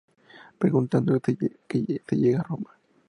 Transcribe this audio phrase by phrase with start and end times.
[0.57, 2.75] Preguntando se llega a Roma